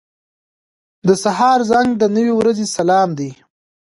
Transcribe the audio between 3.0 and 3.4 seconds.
دی.